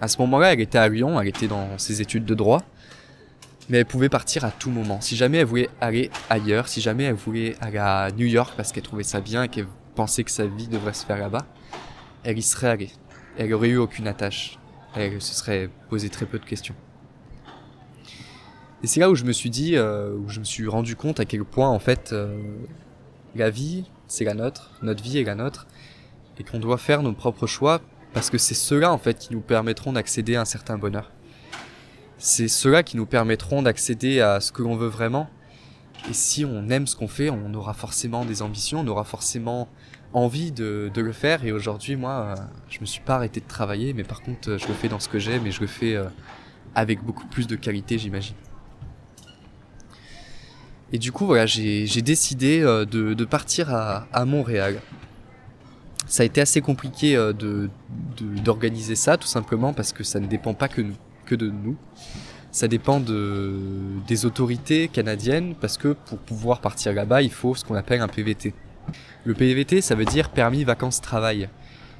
À 0.00 0.08
ce 0.08 0.18
moment-là, 0.18 0.52
elle 0.52 0.60
était 0.60 0.78
à 0.78 0.88
Lyon, 0.88 1.20
elle 1.20 1.28
était 1.28 1.48
dans 1.48 1.78
ses 1.78 2.00
études 2.00 2.24
de 2.24 2.34
droit, 2.34 2.62
mais 3.68 3.78
elle 3.78 3.86
pouvait 3.86 4.08
partir 4.08 4.44
à 4.44 4.50
tout 4.50 4.70
moment. 4.70 5.00
Si 5.00 5.16
jamais 5.16 5.38
elle 5.38 5.46
voulait 5.46 5.68
aller 5.80 6.10
ailleurs, 6.30 6.68
si 6.68 6.80
jamais 6.80 7.04
elle 7.04 7.14
voulait 7.14 7.56
aller 7.60 7.78
à 7.78 8.10
New 8.16 8.26
York 8.26 8.54
parce 8.56 8.72
qu'elle 8.72 8.82
trouvait 8.82 9.02
ça 9.02 9.20
bien 9.20 9.44
et 9.44 9.48
qu'elle 9.48 9.66
pensait 9.94 10.24
que 10.24 10.30
sa 10.30 10.46
vie 10.46 10.68
devrait 10.68 10.94
se 10.94 11.04
faire 11.04 11.18
là-bas, 11.18 11.46
elle 12.24 12.38
y 12.38 12.42
serait 12.42 12.68
allée. 12.68 12.90
Elle 13.36 13.52
aurait 13.52 13.68
eu 13.68 13.78
aucune 13.78 14.08
attache. 14.08 14.58
Elle 14.94 15.20
se 15.20 15.34
serait 15.34 15.68
posé 15.88 16.08
très 16.08 16.26
peu 16.26 16.38
de 16.38 16.44
questions. 16.44 16.74
Et 18.82 18.86
c'est 18.86 19.00
là 19.00 19.10
où 19.10 19.14
je 19.14 19.24
me 19.24 19.32
suis 19.32 19.50
dit, 19.50 19.76
euh, 19.76 20.14
où 20.14 20.28
je 20.28 20.38
me 20.38 20.44
suis 20.44 20.68
rendu 20.68 20.96
compte 20.96 21.20
à 21.20 21.24
quel 21.24 21.44
point 21.44 21.68
en 21.68 21.80
fait 21.80 22.12
euh, 22.12 22.38
la 23.34 23.50
vie, 23.50 23.84
c'est 24.06 24.24
la 24.24 24.34
nôtre, 24.34 24.70
notre 24.82 25.02
vie 25.02 25.18
est 25.18 25.24
la 25.24 25.34
nôtre, 25.34 25.66
et 26.38 26.44
qu'on 26.44 26.60
doit 26.60 26.78
faire 26.78 27.02
nos 27.02 27.12
propres 27.12 27.46
choix 27.46 27.80
parce 28.12 28.30
que 28.30 28.38
c'est 28.38 28.54
ceux-là, 28.54 28.92
en 28.92 28.98
fait, 28.98 29.18
qui 29.18 29.32
nous 29.32 29.40
permettront 29.40 29.92
d'accéder 29.92 30.36
à 30.36 30.40
un 30.40 30.44
certain 30.44 30.78
bonheur. 30.78 31.10
C'est 32.18 32.48
ceux-là 32.48 32.82
qui 32.82 32.96
nous 32.96 33.06
permettront 33.06 33.62
d'accéder 33.62 34.20
à 34.20 34.40
ce 34.40 34.50
que 34.50 34.62
l'on 34.62 34.76
veut 34.76 34.88
vraiment. 34.88 35.30
Et 36.10 36.12
si 36.12 36.44
on 36.44 36.68
aime 36.68 36.88
ce 36.88 36.96
qu'on 36.96 37.06
fait, 37.06 37.30
on 37.30 37.54
aura 37.54 37.74
forcément 37.74 38.24
des 38.24 38.42
ambitions, 38.42 38.80
on 38.80 38.86
aura 38.88 39.04
forcément 39.04 39.68
envie 40.12 40.50
de, 40.50 40.90
le 40.94 41.12
faire 41.12 41.44
et 41.44 41.52
aujourd'hui 41.52 41.94
moi 41.94 42.34
je 42.70 42.80
me 42.80 42.86
suis 42.86 43.02
pas 43.02 43.16
arrêté 43.16 43.40
de 43.40 43.46
travailler 43.46 43.92
mais 43.92 44.04
par 44.04 44.22
contre 44.22 44.56
je 44.56 44.66
le 44.66 44.72
fais 44.72 44.88
dans 44.88 45.00
ce 45.00 45.08
que 45.08 45.18
j'aime 45.18 45.46
et 45.46 45.50
je 45.50 45.60
le 45.60 45.66
fais 45.66 45.98
avec 46.74 47.04
beaucoup 47.04 47.26
plus 47.26 47.46
de 47.46 47.56
qualité 47.56 47.98
j'imagine. 47.98 48.34
Et 50.92 50.98
du 50.98 51.12
coup 51.12 51.26
voilà 51.26 51.44
j'ai 51.44 52.02
décidé 52.02 52.60
de, 52.60 53.24
partir 53.24 53.74
à, 53.74 54.06
à 54.12 54.24
Montréal 54.24 54.80
ça 56.06 56.22
a 56.22 56.26
été 56.26 56.40
assez 56.40 56.62
compliqué 56.62 57.14
de 57.14 57.68
d'organiser 58.42 58.96
ça 58.96 59.18
tout 59.18 59.28
simplement 59.28 59.74
parce 59.74 59.92
que 59.92 60.04
ça 60.04 60.20
ne 60.20 60.26
dépend 60.26 60.54
pas 60.54 60.68
que, 60.68 60.80
nous, 60.80 60.94
que 61.28 61.34
de 61.34 61.50
nous 61.50 61.76
ça 62.50 62.66
dépend 62.66 62.98
de, 62.98 63.54
des 64.06 64.26
autorités 64.26 64.88
canadiennes 64.88 65.54
parce 65.60 65.78
que 65.78 65.88
pour 66.06 66.18
pouvoir 66.18 66.60
partir 66.60 66.92
là-bas, 66.92 67.22
il 67.22 67.30
faut 67.30 67.54
ce 67.54 67.64
qu'on 67.64 67.74
appelle 67.74 68.00
un 68.00 68.08
PVT. 68.08 68.54
Le 69.24 69.34
PVT, 69.34 69.80
ça 69.80 69.94
veut 69.94 70.04
dire 70.04 70.30
permis 70.30 70.64
vacances 70.64 71.00
travail. 71.00 71.48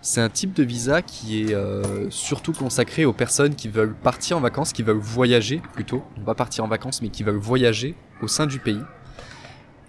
C'est 0.01 0.21
un 0.21 0.29
type 0.29 0.55
de 0.55 0.63
visa 0.63 1.03
qui 1.03 1.43
est 1.43 1.55
euh, 1.55 2.09
surtout 2.11 2.53
consacré 2.53 3.05
aux 3.05 3.13
personnes 3.13 3.55
qui 3.55 3.69
veulent 3.69 3.95
partir 3.95 4.39
en 4.39 4.41
vacances, 4.41 4.73
qui 4.73 4.83
veulent 4.83 4.97
voyager 4.97 5.61
plutôt, 5.75 6.03
va 6.25 6.35
partir 6.35 6.65
en 6.65 6.69
vacances, 6.69 7.03
mais 7.03 7.09
qui 7.09 7.25
veulent 7.25 7.37
voyager 7.37 7.95
au 8.23 8.29
sein 8.29 8.47
du 8.47 8.59
pays 8.59 8.83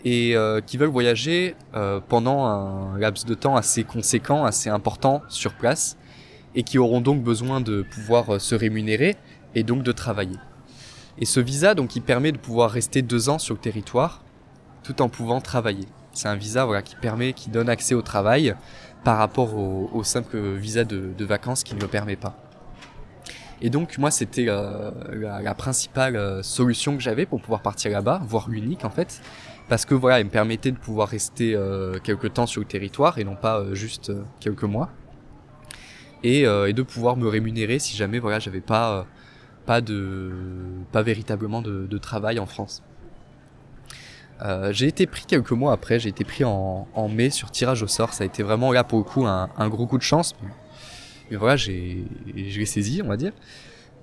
et 0.06 0.36
euh, 0.36 0.62
qui 0.62 0.78
veulent 0.78 0.90
voyager 0.90 1.56
euh, 1.76 2.00
pendant 2.00 2.46
un 2.46 2.98
laps 2.98 3.26
de 3.26 3.34
temps 3.34 3.56
assez 3.56 3.84
conséquent, 3.84 4.46
assez 4.46 4.70
important 4.70 5.22
sur 5.28 5.54
place, 5.54 5.98
et 6.56 6.64
qui 6.64 6.78
auront 6.78 7.02
donc 7.02 7.22
besoin 7.22 7.60
de 7.60 7.86
pouvoir 7.92 8.40
se 8.40 8.56
rémunérer 8.56 9.18
et 9.56 9.64
donc 9.64 9.84
de 9.84 9.92
travailler. 9.92 10.38
Et 11.18 11.26
ce 11.26 11.40
visa, 11.40 11.76
donc, 11.76 11.96
il 11.96 12.02
permet 12.02 12.32
de 12.32 12.38
pouvoir 12.38 12.72
rester 12.72 13.02
deux 13.02 13.30
ans 13.30 13.40
sur 13.40 13.56
le 13.56 13.60
territoire 13.60 14.24
tout 14.84 15.02
en 15.02 15.10
pouvant 15.10 15.42
travailler. 15.42 15.86
C'est 16.14 16.28
un 16.28 16.36
visa 16.36 16.66
voilà, 16.66 16.82
qui 16.82 16.96
permet, 16.96 17.34
qui 17.34 17.50
donne 17.50 17.70
accès 17.70 17.94
au 17.94 18.02
travail 18.02 18.56
par 19.04 19.18
rapport 19.18 19.56
au, 19.56 20.04
simple 20.04 20.38
visa 20.56 20.84
de, 20.84 21.26
vacances 21.26 21.64
qui 21.64 21.76
ne 21.76 21.82
le 21.82 21.88
permet 21.88 22.16
pas. 22.16 22.36
Et 23.62 23.70
donc 23.70 23.98
moi 23.98 24.10
c'était 24.10 24.46
euh, 24.48 24.92
la, 25.12 25.54
principale 25.54 26.16
euh, 26.16 26.42
solution 26.42 26.96
que 26.96 27.04
j'avais 27.04 27.26
pour 27.26 27.42
pouvoir 27.42 27.62
partir 27.62 27.92
là-bas, 27.92 28.22
voire 28.24 28.50
unique 28.50 28.86
en 28.86 28.90
fait, 28.90 29.22
parce 29.68 29.86
que 29.86 29.94
voilà, 29.94 30.22
il 30.22 30.26
me 30.26 30.30
permettait 30.30 30.72
de 30.72 30.78
pouvoir 30.78 31.10
rester 31.10 31.56
euh, 31.56 32.00
quelques 32.02 32.34
temps 32.34 32.46
sur 32.48 32.62
le 32.62 32.68
territoire 32.68 33.18
et 33.18 33.26
non 33.26 33.36
pas 33.36 33.60
euh, 33.60 33.76
juste 33.76 34.14
quelques 34.40 34.64
mois, 34.64 34.90
et, 36.24 36.42
et, 36.44 36.74
de 36.74 36.82
pouvoir 36.84 37.16
me 37.16 37.28
rémunérer 37.28 37.80
si 37.80 37.96
jamais 37.96 38.20
voilà 38.20 38.40
j'avais 38.40 38.60
pas 38.60 39.06
pas 39.70 39.82
de 39.82 40.32
pas 40.92 41.04
véritablement 41.04 41.62
de, 41.62 41.98
travail 42.00 42.40
en 42.40 42.48
France. 42.48 42.82
Euh, 44.42 44.74
j'ai 44.74 44.88
été 44.88 45.06
pris 45.06 45.26
quelques 45.28 45.52
mois 45.52 45.74
après, 45.74 46.00
j'ai 46.00 46.10
été 46.10 46.24
pris 46.24 46.44
en, 46.44 46.88
mai 47.08 47.30
sur 47.30 47.52
tirage 47.52 47.84
au 47.84 47.88
sort. 47.88 48.16
Ça 48.16 48.24
a 48.24 48.26
été 48.26 48.42
vraiment 48.42 48.72
là 48.72 48.84
pour 48.84 48.98
le 48.98 49.04
coup 49.04 49.28
un, 49.28 49.70
gros 49.70 49.86
coup 49.86 50.00
de 50.00 50.04
chance. 50.04 50.34
Mais, 51.30 51.38
voilà, 51.38 51.56
j'ai 51.56 52.04
je 52.36 52.58
l'ai 52.58 52.66
saisi, 52.66 53.04
on 53.06 53.10
va 53.10 53.16
dire. 53.16 53.32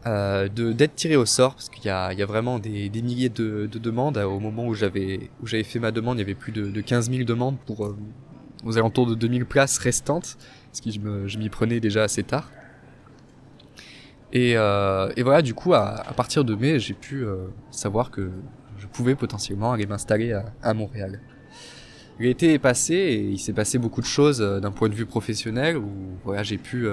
Euh, 0.07 0.49
d'être 0.49 0.95
tiré 0.95 1.17
au 1.17 1.27
sort 1.27 1.57
parce 1.57 1.69
qu'il 1.69 1.83
y 1.83 1.89
y 1.89 1.91
a 2.23 2.27
vraiment 2.27 2.61
des, 2.61 2.89
milliers 3.03 3.29
de, 3.29 3.67
de, 3.67 3.81
demandes 3.81 4.19
au 4.19 4.39
moment 4.39 4.67
où 4.69 4.75
j'avais 4.75 5.31
où 5.43 5.49
j'avais 5.49 5.65
fait 5.65 5.81
ma 5.81 5.91
demande 5.91 6.19
il 6.19 6.21
y 6.21 6.23
avait 6.23 6.37
plus 6.37 6.53
de, 6.53 6.67
de 6.71 6.81
15 6.81 7.11
000 7.11 7.25
demandes 7.25 7.57
pour 7.67 7.87
euh, 7.87 7.97
aux 8.65 8.79
alentours 8.79 9.09
de 9.09 9.17
2000 9.17 9.47
places 9.47 9.79
restantes 9.79 10.39
parce 10.71 10.81
que 10.81 10.93
je 11.27 11.39
m'y 11.39 11.49
prenais 11.49 11.81
déjà 11.81 12.05
assez 12.05 12.23
tard 12.23 12.49
et, 14.37 14.53
euh, 14.55 15.11
et, 15.17 15.23
voilà, 15.23 15.41
du 15.41 15.55
coup, 15.55 15.73
à, 15.73 16.05
partir 16.15 16.45
de 16.45 16.55
mai, 16.55 16.79
j'ai 16.79 16.93
pu 16.93 17.25
euh, 17.25 17.47
savoir 17.71 18.11
que 18.11 18.31
je 18.77 18.87
pouvais 18.87 19.15
potentiellement 19.15 19.73
aller 19.73 19.87
m'installer 19.87 20.39
à, 20.63 20.75
Montréal. 20.75 21.21
L'été 22.21 22.53
est 22.53 22.59
passé 22.59 22.95
et 22.95 23.21
il 23.23 23.39
s'est 23.39 23.55
passé 23.55 23.79
beaucoup 23.79 24.03
de 24.03 24.07
choses 24.07 24.43
euh, 24.43 24.61
d'un 24.61 24.73
point 24.73 24.91
de 24.91 24.95
vue 24.95 25.07
professionnel 25.07 25.79
où 25.79 25.91
voilà, 26.23 26.43
j'ai 26.43 26.59
pu 26.59 26.87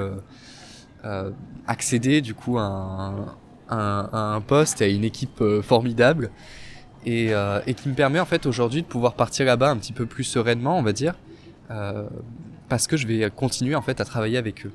accéder 1.68 2.22
du 2.22 2.34
coup 2.34 2.58
à 2.60 3.36
un, 3.68 4.42
poste 4.48 4.82
et 4.82 4.86
à 4.86 4.88
une 4.88 5.04
équipe 5.04 5.44
formidable 5.62 6.32
et, 7.06 7.32
et, 7.68 7.74
qui 7.74 7.90
me 7.90 7.94
permet 7.94 8.22
en 8.22 8.26
fait 8.26 8.46
aujourd'hui 8.46 8.84
de 8.84 8.88
pouvoir 8.88 9.16
partir 9.16 9.46
là-bas 9.46 9.70
un 9.70 9.76
petit 9.76 9.92
peu 9.92 10.06
plus 10.06 10.24
sereinement, 10.24 10.78
on 10.78 10.82
va 10.82 10.94
dire, 10.94 11.16
parce 12.70 12.88
que 12.88 12.96
je 12.96 13.06
vais 13.06 13.30
continuer 13.36 13.76
en 13.76 13.82
fait 13.82 14.00
à 14.00 14.06
travailler 14.06 14.38
avec 14.38 14.66
eux 14.66 14.72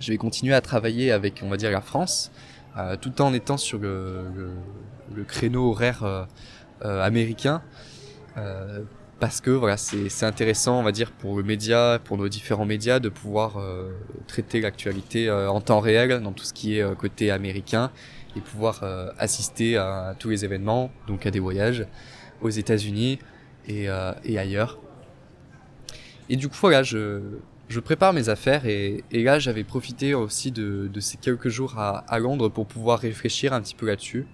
je 0.00 0.12
vais 0.12 0.18
continuer 0.18 0.54
à 0.54 0.60
travailler 0.60 1.12
avec, 1.12 1.40
on 1.42 1.48
va 1.48 1.56
dire, 1.56 1.70
la 1.70 1.80
France, 1.80 2.30
euh, 2.76 2.96
tout 2.96 3.22
en 3.22 3.32
étant 3.32 3.56
sur 3.56 3.78
le, 3.78 4.24
le, 5.14 5.24
créneau 5.24 5.70
horaire 5.70 6.04
euh, 6.04 6.24
euh, 6.84 7.02
américain, 7.02 7.62
parce 9.18 9.40
que 9.40 9.50
voilà, 9.50 9.78
c'est 9.78 10.26
intéressant, 10.26 10.78
on 10.78 10.82
va 10.82 10.92
dire, 10.92 11.10
pour 11.10 11.38
le 11.38 11.42
média, 11.42 11.98
pour 12.04 12.18
nos 12.18 12.28
différents 12.28 12.66
médias, 12.66 12.98
de 12.98 13.08
pouvoir 13.08 13.56
traiter 14.26 14.60
l'actualité 14.60 15.30
en 15.30 15.58
temps 15.62 15.80
réel 15.80 16.20
dans 16.20 16.32
tout 16.32 16.44
ce 16.44 16.52
qui 16.52 16.78
est 16.78 16.96
côté 16.96 17.30
américain 17.30 17.90
et 18.36 18.40
pouvoir 18.40 18.84
assister 19.18 19.78
à, 19.78 20.14
tous 20.18 20.28
les 20.28 20.44
événements, 20.44 20.90
donc 21.06 21.24
à 21.24 21.30
des 21.30 21.40
voyages 21.40 21.86
aux 22.42 22.50
États-Unis 22.50 23.18
et, 23.68 23.86
et 24.24 24.38
ailleurs. 24.38 24.78
Et 26.28 26.36
du 26.36 26.48
coup, 26.48 26.56
voilà, 26.60 26.82
je, 26.82 27.22
je 27.68 27.80
prépare 27.80 28.12
mes 28.12 28.28
affaires 28.28 28.66
et, 28.66 29.04
là 29.12 29.38
j'avais 29.38 29.64
profité 29.64 30.14
aussi 30.14 30.52
de, 30.52 30.90
ces 31.00 31.16
quelques 31.16 31.48
jours 31.48 31.78
à, 31.78 32.18
Londres 32.18 32.48
pour 32.48 32.66
pouvoir 32.66 33.00
réfléchir 33.00 33.52
un 33.52 33.60
petit 33.60 33.74
peu 33.74 33.86
là-dessus, 33.86 34.26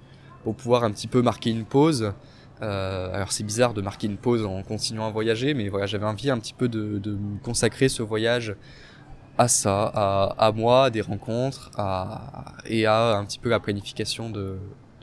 pour 0.45 0.55
pouvoir 0.55 0.85
un 0.85 0.91
petit 0.91 1.09
peu 1.09 1.23
marquer 1.23 1.51
une 1.51 1.65
pause. 1.65 2.13
Euh, 2.61 3.13
alors 3.13 3.33
c'est 3.33 3.43
bizarre 3.43 3.75
de 3.75 3.81
marquer 3.81 4.07
une 4.07 4.19
pause 4.19 4.45
en 4.45 4.63
continuant 4.63 5.07
à 5.07 5.11
voyager, 5.11 5.55
mais 5.55 5.69
voilà 5.69 5.87
j'avais 5.87 6.07
envie 6.07 6.31
un 6.31 6.39
petit 6.39 6.55
peu 6.55 6.69
de, 6.69 7.01
me 7.11 7.39
consacrer 7.43 7.89
ce 7.89 8.03
voyage 8.03 8.55
à 9.39 9.49
ça, 9.49 9.85
à, 9.87 10.53
moi, 10.53 10.85
à 10.85 10.91
des 10.91 11.01
rencontres, 11.01 11.71
à, 11.77 12.55
et 12.67 12.85
à 12.85 13.17
un 13.17 13.25
petit 13.25 13.39
peu 13.39 13.49
la 13.49 13.61
planification 13.61 14.29
de, 14.29 14.59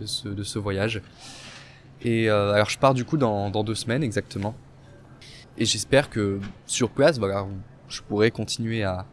ce, 0.06 0.60
voyage. 0.60 1.02
Et 2.04 2.30
euh, 2.30 2.54
alors 2.54 2.70
je 2.70 2.78
pars 2.78 2.94
du 2.94 3.06
coup 3.06 3.18
dans 3.18 3.64
deux 3.64 3.76
semaines 3.76 4.04
exactement. 4.04 4.56
Et 5.58 5.66
j'espère 5.66 6.10
que 6.10 6.40
sur 6.66 6.90
place, 6.90 7.20
voilà, 7.20 7.46
je 7.89 8.01
pourrais 8.01 8.31
continuer 8.31 8.84
à, 8.84 9.05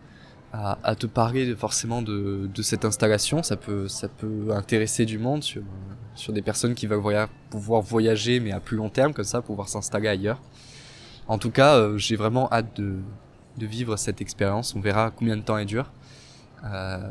te 0.99 1.07
parler 1.07 1.55
forcément 1.55 2.01
de, 2.03 2.49
cette 2.63 2.85
installation. 2.85 3.43
Ça 3.43 3.57
peut, 3.57 3.89
intéresser 4.51 5.05
du 5.05 5.19
monde 5.19 5.43
sur, 5.43 6.33
des 6.33 6.43
personnes 6.43 6.75
qui 6.75 6.87
veulent 6.87 7.29
pouvoir 7.51 7.83
voyager, 7.83 8.41
mais 8.41 8.53
à 8.53 8.61
plus 8.61 8.77
long 8.77 8.89
terme, 8.89 9.13
comme 9.13 9.25
ça, 9.25 9.43
pouvoir 9.43 9.69
s'installer 9.69 10.09
ailleurs. 10.09 10.41
En 11.29 11.39
tout 11.39 11.51
cas, 11.51 11.77
euh, 11.77 11.99
j'ai 11.99 12.17
vraiment 12.17 12.49
hâte 12.53 12.81
de, 12.81 13.01
vivre 13.59 13.97
cette 13.97 14.21
expérience. 14.21 14.75
On 14.77 14.81
verra 14.81 15.11
combien 15.11 15.37
de 15.37 15.43
temps 15.43 15.59
elle 15.59 15.67
dure. 15.67 15.91
Euh, 16.65 17.11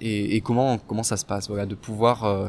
et, 0.00 0.40
comment, 0.40 0.78
ça 1.02 1.16
se 1.16 1.24
passe. 1.24 1.48
Voilà, 1.48 1.66
de 1.66 1.74
pouvoir 1.74 2.24
euh, 2.24 2.48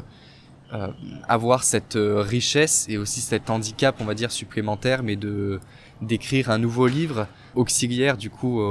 avoir 1.27 1.63
cette 1.63 1.97
richesse 1.97 2.85
et 2.89 2.97
aussi 2.97 3.21
cet 3.21 3.49
handicap, 3.49 3.95
on 3.99 4.05
va 4.05 4.13
dire, 4.13 4.31
supplémentaire, 4.31 5.01
mais 5.01 5.15
de 5.15 5.59
d'écrire 6.01 6.49
un 6.49 6.57
nouveau 6.57 6.87
livre 6.87 7.27
auxiliaire 7.55 8.17
du 8.17 8.29
coup 8.29 8.61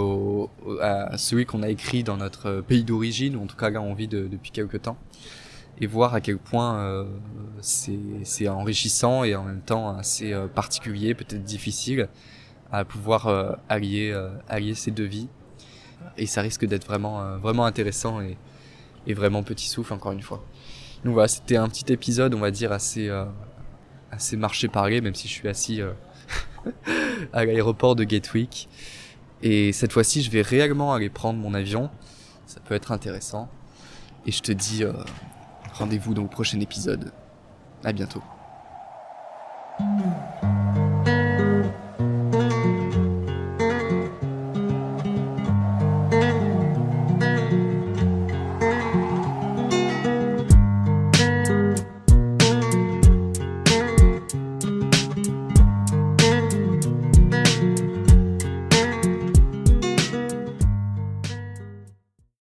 à 0.81 1.17
celui 1.17 1.47
qu'on 1.47 1.63
a 1.63 1.69
écrit 1.69 2.05
dans 2.05 2.17
notre 2.17 2.61
pays 2.61 2.85
d'origine, 2.85 3.37
ou 3.37 3.43
en 3.43 3.47
tout 3.47 3.57
cas 3.57 3.71
là 3.71 3.81
on 3.81 3.95
vit 3.95 4.09
depuis 4.09 4.51
quelques 4.51 4.83
temps, 4.83 4.99
et 5.81 5.87
voir 5.87 6.15
à 6.15 6.21
quel 6.21 6.39
point 6.39 6.79
euh, 6.79 7.05
c'est 7.61 8.49
enrichissant 8.49 9.25
et 9.25 9.35
en 9.35 9.43
même 9.43 9.61
temps 9.61 9.97
assez 9.97 10.33
euh, 10.33 10.47
particulier, 10.47 11.15
peut-être 11.15 11.43
difficile, 11.43 12.09
à 12.71 12.85
pouvoir 12.85 13.27
euh, 13.27 13.53
allier, 13.69 14.11
euh, 14.13 14.31
allier 14.49 14.75
ces 14.75 14.91
deux 14.91 15.05
vies. 15.05 15.29
Et 16.17 16.27
ça 16.27 16.43
risque 16.43 16.65
d'être 16.67 16.87
vraiment, 16.87 17.39
vraiment 17.39 17.65
intéressant 17.65 18.21
et, 18.21 18.37
et 19.07 19.15
vraiment 19.15 19.43
petit 19.43 19.69
souffle 19.69 19.95
encore 19.95 20.13
une 20.13 20.23
fois. 20.23 20.45
Donc 21.05 21.15
voilà, 21.15 21.29
c'était 21.29 21.57
un 21.57 21.69
petit 21.69 21.93
épisode, 21.93 22.35
on 22.35 22.41
va 22.41 22.51
dire, 22.51 22.73
assez, 22.73 23.11
assez 24.11 24.37
marché 24.37 24.69
parler, 24.69 25.01
même 25.01 25.15
si 25.15 25.29
je 25.29 25.33
suis 25.33 25.49
assis 25.49 25.81
à 27.33 27.45
l'aéroport 27.45 27.97
de 27.97 28.05
Gatwick. 28.05 28.69
Et 29.43 29.73
cette 29.73 29.93
fois-ci, 29.93 30.23
je 30.23 30.31
vais 30.31 30.43
réellement 30.43 30.95
aller 30.95 31.11
prendre 31.11 31.39
mon 31.39 31.55
avion. 31.55 31.91
Ça 32.47 32.61
peut 32.61 32.75
être 32.75 32.93
intéressant. 32.93 33.49
Et 34.27 34.33
je 34.33 34.41
te 34.41 34.53
dis 34.53 34.85
euh, 34.85 34.93
rendez-vous 35.75 36.15
dans 36.15 36.23
le 36.23 36.29
prochain 36.29 36.61
épisode. 36.61 37.13
À 37.85 37.93
bientôt. 37.93 38.23